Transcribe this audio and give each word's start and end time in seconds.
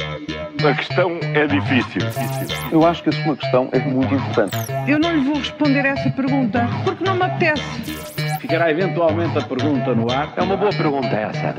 A 0.00 0.74
questão 0.74 1.18
é 1.22 1.46
difícil. 1.46 2.02
Eu 2.70 2.86
acho 2.86 3.02
que 3.02 3.08
a 3.08 3.12
sua 3.12 3.36
questão 3.36 3.68
é 3.72 3.78
muito 3.80 4.14
importante. 4.14 4.56
Eu 4.86 4.98
não 4.98 5.12
lhe 5.12 5.24
vou 5.24 5.36
responder 5.36 5.84
essa 5.84 6.10
pergunta 6.10 6.68
porque 6.84 7.04
não 7.04 7.14
me 7.14 7.22
apetece. 7.22 7.62
Ficará 8.40 8.70
eventualmente 8.70 9.38
a 9.38 9.42
pergunta 9.42 9.94
no 9.94 10.10
ar. 10.10 10.32
É 10.36 10.42
uma 10.42 10.56
boa 10.56 10.70
pergunta 10.70 11.08
essa. 11.08 11.54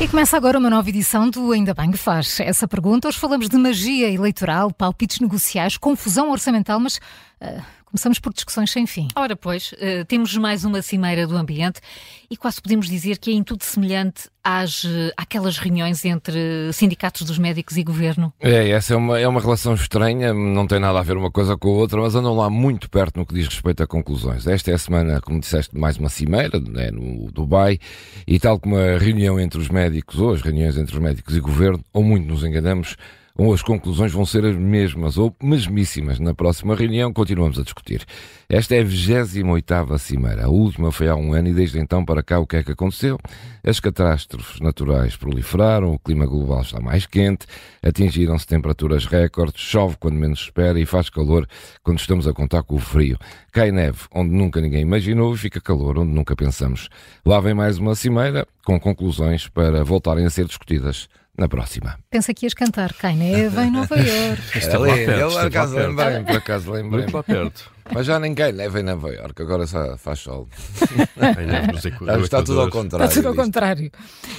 E 0.00 0.08
começa 0.08 0.36
agora 0.36 0.58
uma 0.58 0.68
nova 0.68 0.88
edição 0.88 1.30
do 1.30 1.52
Ainda 1.52 1.72
Bem 1.72 1.90
que 1.90 1.96
Faz. 1.96 2.40
Essa 2.40 2.66
pergunta, 2.66 3.08
hoje 3.08 3.18
falamos 3.18 3.48
de 3.48 3.56
magia 3.56 4.10
eleitoral, 4.10 4.72
palpites 4.72 5.20
negociais, 5.20 5.76
confusão 5.78 6.30
orçamental, 6.30 6.80
mas 6.80 6.98
uh, 7.40 7.62
começamos 7.94 8.18
por 8.18 8.32
discussões 8.32 8.72
sem 8.72 8.88
fim. 8.88 9.06
Ora, 9.14 9.36
pois, 9.36 9.70
uh, 9.72 10.04
temos 10.08 10.36
mais 10.36 10.64
uma 10.64 10.82
cimeira 10.82 11.28
do 11.28 11.36
ambiente 11.36 11.80
e 12.28 12.36
quase 12.36 12.60
podemos 12.60 12.88
dizer 12.88 13.18
que 13.18 13.30
é 13.30 13.34
em 13.34 13.44
tudo 13.44 13.62
semelhante 13.62 14.28
às, 14.42 14.82
uh, 14.82 15.12
àquelas 15.16 15.58
reuniões 15.58 16.04
entre 16.04 16.72
sindicatos 16.72 17.22
dos 17.22 17.38
médicos 17.38 17.76
e 17.76 17.84
governo. 17.84 18.32
É, 18.40 18.70
essa 18.70 18.94
é 18.94 18.96
uma, 18.96 19.20
é 19.20 19.28
uma 19.28 19.40
relação 19.40 19.74
estranha, 19.74 20.34
não 20.34 20.66
tem 20.66 20.80
nada 20.80 20.98
a 20.98 21.02
ver 21.02 21.16
uma 21.16 21.30
coisa 21.30 21.56
com 21.56 21.68
a 21.68 21.72
outra, 21.72 22.00
mas 22.00 22.16
andam 22.16 22.34
lá 22.34 22.50
muito 22.50 22.90
perto 22.90 23.20
no 23.20 23.24
que 23.24 23.32
diz 23.32 23.46
respeito 23.46 23.84
a 23.84 23.86
conclusões. 23.86 24.44
Esta 24.44 24.72
é 24.72 24.74
a 24.74 24.78
semana, 24.78 25.20
como 25.20 25.38
disseste, 25.38 25.78
mais 25.78 25.96
uma 25.96 26.08
cimeira 26.08 26.58
né, 26.58 26.90
no 26.90 27.30
Dubai 27.30 27.78
e 28.26 28.40
tal 28.40 28.58
como 28.58 28.76
a 28.76 28.98
reunião 28.98 29.38
entre 29.38 29.60
os 29.60 29.68
médicos, 29.68 30.18
ou 30.18 30.32
as 30.32 30.42
reuniões 30.42 30.76
entre 30.76 30.92
os 30.92 31.00
médicos 31.00 31.36
e 31.36 31.40
governo, 31.40 31.80
ou 31.92 32.02
muito 32.02 32.26
nos 32.26 32.42
enganamos, 32.42 32.96
ou 33.36 33.52
as 33.52 33.62
conclusões 33.62 34.12
vão 34.12 34.24
ser 34.24 34.44
as 34.44 34.54
mesmas 34.54 35.18
ou 35.18 35.34
mesmíssimas. 35.42 36.20
Na 36.20 36.32
próxima 36.32 36.76
reunião 36.76 37.12
continuamos 37.12 37.58
a 37.58 37.62
discutir. 37.62 38.04
Esta 38.48 38.76
é 38.76 38.80
a 38.80 38.84
28ª 38.84 39.98
Cimeira. 39.98 40.44
A 40.44 40.48
última 40.48 40.92
foi 40.92 41.08
há 41.08 41.16
um 41.16 41.32
ano 41.32 41.48
e 41.48 41.54
desde 41.54 41.80
então 41.80 42.04
para 42.04 42.22
cá 42.22 42.38
o 42.38 42.46
que 42.46 42.56
é 42.56 42.62
que 42.62 42.70
aconteceu? 42.70 43.18
As 43.66 43.80
catástrofes 43.80 44.60
naturais 44.60 45.16
proliferaram, 45.16 45.92
o 45.92 45.98
clima 45.98 46.26
global 46.26 46.60
está 46.60 46.80
mais 46.80 47.06
quente, 47.06 47.46
atingiram-se 47.82 48.46
temperaturas 48.46 49.06
recordes, 49.06 49.60
chove 49.60 49.96
quando 49.98 50.14
menos 50.14 50.40
espera 50.40 50.78
e 50.78 50.86
faz 50.86 51.10
calor 51.10 51.48
quando 51.82 51.98
estamos 51.98 52.28
a 52.28 52.32
contar 52.32 52.62
com 52.62 52.76
o 52.76 52.78
frio. 52.78 53.18
Cai 53.50 53.72
neve 53.72 53.98
onde 54.14 54.30
nunca 54.30 54.60
ninguém 54.60 54.82
imaginou 54.82 55.34
e 55.34 55.38
fica 55.38 55.60
calor 55.60 55.98
onde 55.98 56.12
nunca 56.12 56.36
pensamos. 56.36 56.88
Lá 57.26 57.40
vem 57.40 57.54
mais 57.54 57.78
uma 57.78 57.96
cimeira 57.96 58.46
com 58.64 58.78
conclusões 58.78 59.48
para 59.48 59.82
voltarem 59.82 60.24
a 60.24 60.30
ser 60.30 60.46
discutidas 60.46 61.08
na 61.36 61.48
próxima. 61.48 61.98
Pensa 62.10 62.32
que 62.32 62.46
ias 62.46 62.54
cantar 62.54 62.92
Cai 62.94 63.14
Neve 63.14 63.60
em 63.62 63.70
Nova 63.70 63.96
Iorque. 63.96 64.58
Está 64.58 64.78
lá 64.78 64.94
perto, 64.94 65.10
eu, 65.10 65.30
por 65.30 65.46
acaso 65.46 65.76
lembrei-me, 65.76 66.24
por 66.24 66.36
acaso 66.36 66.72
lembrei 66.72 67.02
Muito 67.02 67.16
lá 67.16 67.22
perto. 67.22 67.73
Mas 67.92 68.06
já 68.06 68.18
ninguém 68.18 68.52
neve 68.52 68.80
em 68.80 68.82
Nova 68.82 69.12
Iorque, 69.12 69.42
agora 69.42 69.66
só 69.66 69.96
faz 69.98 70.20
sol. 70.20 70.48
Está 72.22 72.42
tudo 72.42 72.60
ao 72.62 72.70
contrário. 72.70 73.06
Está 73.06 73.20
tudo 73.20 73.28
ao 73.28 73.34
contrário. 73.34 73.90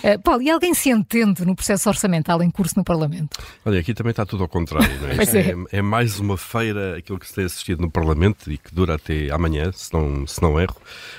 Uh, 0.03 0.19
Paulo, 0.21 0.41
e 0.41 0.49
alguém 0.49 0.73
se 0.73 0.89
entende 0.89 1.45
no 1.45 1.55
processo 1.55 1.87
orçamental 1.87 2.41
em 2.41 2.49
curso 2.49 2.73
no 2.77 2.83
Parlamento? 2.83 3.37
Olha, 3.63 3.79
aqui 3.79 3.93
também 3.93 4.11
está 4.11 4.25
tudo 4.25 4.43
ao 4.43 4.49
contrário. 4.49 4.89
Não 4.99 5.09
é? 5.09 5.13
é. 5.23 5.75
É, 5.75 5.77
é 5.77 5.81
mais 5.81 6.19
uma 6.19 6.37
feira, 6.37 6.97
aquilo 6.97 7.19
que 7.19 7.27
se 7.27 7.35
tem 7.35 7.45
assistido 7.45 7.81
no 7.81 7.89
Parlamento 7.89 8.51
e 8.51 8.57
que 8.57 8.73
dura 8.73 8.95
até 8.95 9.29
amanhã, 9.31 9.71
se 9.71 9.93
não, 9.93 10.25
se 10.25 10.41
não 10.41 10.59
erro, 10.59 10.77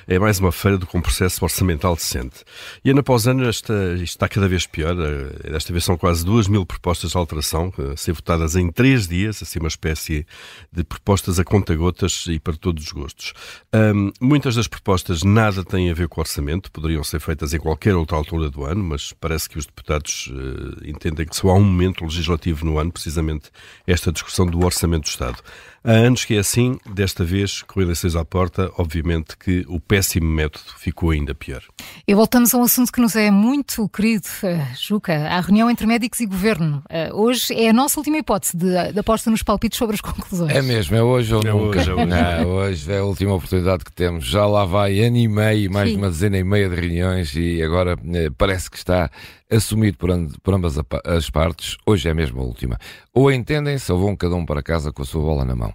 é 0.09 0.19
mais 0.19 0.41
uma 0.41 0.51
feira 0.51 0.79
do 0.79 0.87
que 0.87 0.97
um 0.97 1.01
processo 1.01 1.45
orçamental 1.45 1.95
decente. 1.95 2.45
E 2.85 2.91
ano 2.91 3.01
após 3.01 3.27
ano 3.27 3.49
esta, 3.49 3.73
isto 3.95 4.17
está 4.17 4.29
cada 4.29 4.49
vez 4.49 4.67
pior. 4.67 4.97
Eh, 4.99 5.51
desta 5.51 5.73
vez 5.73 5.85
são 5.85 5.97
quase 5.97 6.25
duas 6.25 6.49
mil 6.49 6.67
propostas 6.67 7.13
de 7.13 7.17
alteração 7.17 7.73
a 7.93 7.97
ser 7.97 8.13
votadas 8.13 8.57
em 8.57 8.71
três 8.71 9.07
dias, 9.07 9.43
assim 9.43 9.61
uma 9.61 9.69
espécie 9.69 10.27
de 10.73 10.83
propostas 10.83 11.39
a 11.39 11.45
conta-gotas 11.45 12.16
e 12.27 12.39
para 12.39 12.57
todos 12.57 12.85
os 12.85 12.93
gostos. 12.93 13.33
Um, 13.75 14.11
muitas 14.21 14.55
das 14.55 14.67
propostas 14.67 15.23
nada 15.23 15.65
têm 15.65 15.91
a 15.91 15.95
ver 15.95 16.09
com 16.09 16.21
o 16.21 16.23
orçamento, 16.23 16.71
poderiam 16.71 17.05
ser 17.05 17.21
feitas 17.21 17.53
em 17.53 17.59
qualquer 17.59 17.95
outra 17.95 18.17
altura 18.17 18.49
do 18.49 18.65
ano, 18.65 18.83
mas 18.83 19.13
parece 19.13 19.49
que 19.49 19.59
os 19.59 19.67
deputados 19.67 20.33
uh, 20.33 20.89
entendem 20.89 21.27
que 21.27 21.37
só 21.37 21.49
há 21.49 21.55
um 21.55 21.65
momento 21.65 22.05
legislativo 22.05 22.65
no 22.65 22.79
ano, 22.79 22.93
precisamente 22.93 23.51
esta 23.87 24.11
discussão 24.13 24.47
do 24.47 24.65
orçamento 24.65 25.05
do 25.05 25.09
Estado. 25.09 25.39
Há 25.87 25.93
anos 25.93 26.25
que 26.25 26.35
é 26.35 26.39
assim, 26.41 26.81
desta 26.93 27.25
vez, 27.25 27.63
com 27.63 27.81
eleições 27.81 28.17
à 28.17 28.25
porta, 28.25 28.73
obviamente 28.77 29.37
que 29.37 29.65
o 29.69 29.79
péssimo 29.79 30.27
método 30.27 30.65
ficou 30.79 31.11
ainda 31.11 31.33
pior. 31.33 31.63
E 32.09 32.13
voltamos 32.13 32.53
a 32.53 32.59
um 32.59 32.65
assunto 32.65 32.91
que 32.91 33.01
nos 33.01 33.15
é 33.15 33.31
muito 33.31 33.89
querido, 33.89 34.27
uh, 34.43 34.77
Juca, 34.77 35.15
a 35.15 35.41
reunião 35.41 35.71
entre 35.71 35.87
médicos 35.87 36.19
e 36.19 36.27
governo. 36.27 36.83
Uh, 36.91 37.15
hoje 37.15 37.55
é 37.55 37.69
a 37.69 37.73
nossa 37.73 38.01
última 38.01 38.19
hipótese 38.19 38.57
de, 38.57 38.93
de, 38.93 38.99
aposta 38.99 39.31
nos 39.31 39.45
palpites 39.45 39.79
sobre 39.79 39.95
as 39.95 40.01
conclusões. 40.01 40.53
É 40.53 40.61
mesmo, 40.61 40.97
é 40.97 41.03
hoje 41.05 41.33
ou 41.33 41.41
é 41.43 41.53
nunca. 41.53 41.79
Hoje, 41.79 41.91
é 41.91 41.95
hoje. 41.95 42.06
Não, 42.07 42.47
hoje 42.57 42.93
é 42.93 42.99
a 42.99 43.05
última 43.05 43.35
oportunidade 43.35 43.85
que 43.85 43.93
temos. 43.93 44.27
Já 44.27 44.47
lá 44.47 44.65
vai 44.65 45.01
ano 45.01 45.17
e 45.17 45.29
meio, 45.29 45.71
mais 45.71 45.91
Sim. 45.91 45.97
uma 45.97 46.09
dezena 46.09 46.39
e 46.39 46.45
meia 46.45 46.69
de 46.69 46.77
reuniões 46.77 47.35
e 47.35 47.63
agora 47.63 47.97
eh, 48.15 48.31
parece 48.37 48.71
que 48.71 48.77
está 48.77 49.11
assumido 49.51 49.97
por, 49.97 50.11
por 50.43 50.55
ambas 50.55 50.75
as 51.05 51.31
partes, 51.31 51.77
hoje 51.87 52.09
é 52.09 52.15
mesmo 52.15 52.41
a 52.41 52.45
última. 52.45 52.79
Ou 53.15 53.31
entendem-se 53.31 53.91
ou 53.93 53.99
vão 53.99 54.17
cada 54.17 54.35
um 54.35 54.45
para 54.45 54.63
casa 54.63 54.93
com 54.93 55.03
a 55.03 55.05
sua 55.05 55.23
bola 55.23 55.45
na 55.45 55.55
mão. 55.55 55.73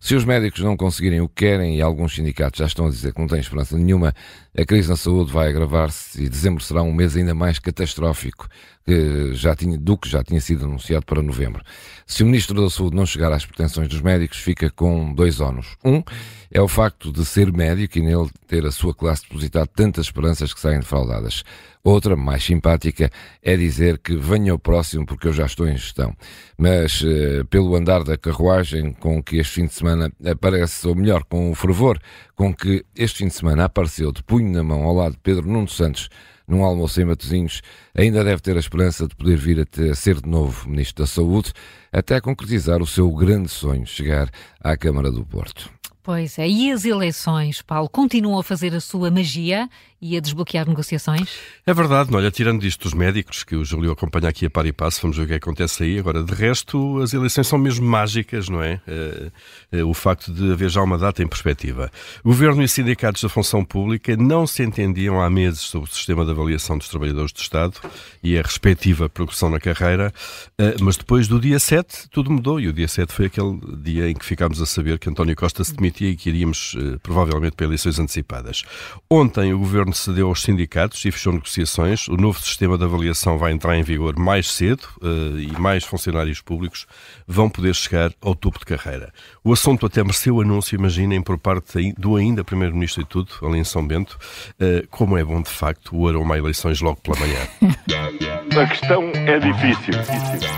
Se 0.00 0.14
os 0.14 0.24
médicos 0.24 0.60
não 0.60 0.76
conseguirem 0.76 1.20
o 1.20 1.28
que 1.28 1.46
querem 1.46 1.76
e 1.76 1.82
alguns 1.82 2.14
sindicatos 2.14 2.58
já 2.58 2.66
estão 2.66 2.86
a 2.86 2.90
dizer 2.90 3.12
que 3.12 3.20
não 3.20 3.26
têm 3.26 3.40
esperança 3.40 3.76
nenhuma, 3.76 4.14
a 4.56 4.64
crise 4.64 4.88
na 4.88 4.96
saúde 4.96 5.32
vai 5.32 5.48
agravar-se 5.48 6.22
e 6.22 6.28
dezembro 6.28 6.62
será 6.62 6.82
um 6.82 6.92
mês 6.92 7.16
ainda 7.16 7.34
mais 7.34 7.58
catastrófico 7.58 8.48
que 8.86 9.32
já 9.32 9.56
tinha, 9.56 9.78
do 9.78 9.96
que 9.96 10.08
já 10.08 10.22
tinha 10.22 10.40
sido 10.40 10.66
anunciado 10.66 11.06
para 11.06 11.22
novembro. 11.22 11.62
Se 12.06 12.22
o 12.22 12.26
Ministro 12.26 12.62
da 12.62 12.68
Saúde 12.68 12.94
não 12.94 13.06
chegar 13.06 13.32
às 13.32 13.46
pretensões 13.46 13.88
dos 13.88 14.02
médicos, 14.02 14.38
fica 14.38 14.70
com 14.70 15.12
dois 15.14 15.40
ónus. 15.40 15.68
Um 15.82 16.02
é 16.50 16.60
o 16.60 16.68
facto 16.68 17.10
de 17.10 17.24
ser 17.24 17.50
médico 17.50 17.98
e 17.98 18.02
nele 18.02 18.28
ter 18.46 18.66
a 18.66 18.70
sua 18.70 18.94
classe 18.94 19.22
depositado 19.22 19.68
tantas 19.68 20.06
esperanças 20.06 20.52
que 20.52 20.60
saem 20.60 20.80
defraudadas. 20.80 21.42
Outra, 21.82 22.14
mais 22.14 22.44
simpática, 22.44 23.10
é 23.42 23.56
dizer 23.56 23.98
que 23.98 24.16
venha 24.16 24.54
o 24.54 24.58
próximo 24.58 25.06
porque 25.06 25.28
eu 25.28 25.32
já 25.32 25.46
estou 25.46 25.68
em 25.68 25.76
gestão. 25.76 26.14
Mas, 26.56 27.00
uh, 27.02 27.44
pelo 27.50 27.74
andar 27.76 28.04
da 28.04 28.16
carruagem 28.16 28.92
com 28.92 29.22
que 29.22 29.36
este 29.36 29.54
fim 29.54 29.66
de 29.66 29.74
semana 29.74 30.12
aparece, 30.24 30.86
ou 30.86 30.94
melhor, 30.94 31.24
com 31.24 31.50
o 31.50 31.54
fervor 31.54 31.98
com 32.34 32.54
que 32.54 32.84
este 32.96 33.18
fim 33.18 33.28
de 33.28 33.34
semana 33.34 33.64
apareceu 33.64 34.12
de 34.12 34.22
punho 34.22 34.52
na 34.52 34.62
mão 34.62 34.82
ao 34.84 34.94
lado 34.94 35.12
de 35.12 35.20
Pedro 35.20 35.46
Nuno 35.46 35.68
Santos 35.68 36.08
num 36.46 36.62
almoço 36.62 37.00
em 37.00 37.04
Matosinhos, 37.04 37.62
ainda 37.96 38.22
deve 38.22 38.40
ter 38.40 38.56
a 38.56 38.60
esperança 38.60 39.08
de 39.08 39.16
poder 39.16 39.36
vir 39.36 39.66
a 39.90 39.94
ser 39.94 40.20
de 40.20 40.28
novo 40.28 40.68
Ministro 40.68 41.04
da 41.04 41.06
Saúde, 41.06 41.52
até 41.92 42.20
concretizar 42.20 42.82
o 42.82 42.86
seu 42.86 43.10
grande 43.12 43.48
sonho, 43.48 43.86
chegar 43.86 44.28
à 44.60 44.76
Câmara 44.76 45.10
do 45.10 45.24
Porto. 45.24 45.70
Pois 46.02 46.38
é, 46.38 46.46
e 46.46 46.70
as 46.70 46.84
eleições, 46.84 47.62
Paulo, 47.62 47.88
continuam 47.88 48.38
a 48.38 48.42
fazer 48.42 48.74
a 48.74 48.80
sua 48.80 49.10
magia 49.10 49.70
e 50.04 50.18
a 50.18 50.20
desbloquear 50.20 50.68
negociações? 50.68 51.30
É 51.66 51.72
verdade, 51.72 52.14
olha, 52.14 52.30
tirando 52.30 52.60
disto 52.60 52.82
dos 52.82 52.92
médicos, 52.92 53.42
que 53.42 53.56
o 53.56 53.64
Júlio 53.64 53.90
acompanha 53.90 54.28
aqui 54.28 54.44
a 54.44 54.50
par 54.50 54.66
e 54.66 54.72
passo, 54.72 55.00
vamos 55.00 55.16
ver 55.16 55.24
o 55.24 55.26
que 55.26 55.34
acontece 55.34 55.82
aí. 55.82 55.98
Agora, 55.98 56.22
de 56.22 56.34
resto, 56.34 57.00
as 57.00 57.14
eleições 57.14 57.46
são 57.46 57.58
mesmo 57.58 57.86
mágicas, 57.86 58.50
não 58.50 58.62
é? 58.62 58.82
é, 58.86 59.32
é 59.72 59.82
o 59.82 59.94
facto 59.94 60.30
de 60.30 60.52
haver 60.52 60.68
já 60.68 60.82
uma 60.82 60.98
data 60.98 61.22
em 61.22 61.26
perspectiva. 61.26 61.90
Governo 62.22 62.62
e 62.62 62.68
sindicatos 62.68 63.22
da 63.22 63.30
função 63.30 63.64
pública 63.64 64.14
não 64.14 64.46
se 64.46 64.62
entendiam 64.62 65.22
há 65.22 65.30
meses 65.30 65.60
sobre 65.60 65.88
o 65.88 65.92
sistema 65.94 66.22
de 66.22 66.32
avaliação 66.32 66.76
dos 66.76 66.88
trabalhadores 66.90 67.32
do 67.32 67.40
Estado 67.40 67.80
e 68.22 68.38
a 68.38 68.42
respectiva 68.42 69.08
progressão 69.08 69.48
na 69.48 69.58
carreira, 69.58 70.12
é, 70.58 70.74
mas 70.82 70.98
depois 70.98 71.26
do 71.26 71.40
dia 71.40 71.58
7 71.58 72.10
tudo 72.10 72.30
mudou 72.30 72.60
e 72.60 72.68
o 72.68 72.74
dia 72.74 72.88
7 72.88 73.10
foi 73.10 73.26
aquele 73.26 73.58
dia 73.78 74.10
em 74.10 74.14
que 74.14 74.24
ficámos 74.24 74.60
a 74.60 74.66
saber 74.66 74.98
que 74.98 75.08
António 75.08 75.34
Costa 75.34 75.64
se 75.64 75.74
demitia 75.74 76.10
e 76.10 76.16
que 76.16 76.28
iríamos 76.28 76.76
eh, 76.76 76.98
provavelmente 77.02 77.56
para 77.56 77.64
eleições 77.64 77.98
antecipadas. 77.98 78.64
Ontem 79.08 79.54
o 79.54 79.64
Governo 79.94 79.96
cedeu 79.96 80.28
aos 80.28 80.42
sindicatos 80.42 81.04
e 81.04 81.10
fechou 81.10 81.32
negociações. 81.32 82.08
O 82.08 82.16
novo 82.16 82.40
sistema 82.40 82.76
de 82.76 82.84
avaliação 82.84 83.38
vai 83.38 83.52
entrar 83.52 83.76
em 83.76 83.82
vigor 83.82 84.18
mais 84.18 84.50
cedo 84.50 84.82
uh, 85.00 85.38
e 85.38 85.52
mais 85.58 85.84
funcionários 85.84 86.40
públicos 86.40 86.86
vão 87.26 87.48
poder 87.48 87.74
chegar 87.74 88.12
ao 88.20 88.34
topo 88.34 88.58
de 88.58 88.64
carreira. 88.64 89.12
O 89.42 89.52
assunto 89.52 89.86
até 89.86 90.02
mereceu 90.02 90.40
anúncio, 90.40 90.74
imaginem, 90.76 91.22
por 91.22 91.38
parte 91.38 91.92
do 91.96 92.16
ainda 92.16 92.42
Primeiro-Ministro 92.42 93.02
e 93.02 93.04
tudo, 93.04 93.32
ali 93.42 93.58
em 93.58 93.64
São 93.64 93.86
Bento, 93.86 94.18
uh, 94.60 94.86
como 94.90 95.16
é 95.16 95.24
bom 95.24 95.40
de 95.40 95.50
facto 95.50 95.96
o 95.96 96.08
aroma 96.08 96.34
a 96.34 96.38
eleições 96.38 96.80
logo 96.80 97.00
pela 97.00 97.16
manhã. 97.18 97.40
A 98.54 98.66
questão 98.68 99.10
é 99.26 99.40
difícil. 99.40 99.94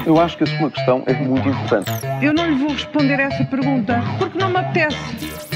Eu 0.04 0.20
acho 0.20 0.36
que 0.36 0.44
a 0.44 0.58
sua 0.58 0.70
questão 0.70 1.02
é 1.06 1.14
muito 1.14 1.48
importante. 1.48 1.90
Eu 2.20 2.34
não 2.34 2.46
lhe 2.46 2.56
vou 2.58 2.68
responder 2.68 3.18
essa 3.18 3.42
pergunta 3.46 4.02
porque 4.18 4.36
não 4.36 4.50
me 4.50 4.58
apetece. 4.58 5.55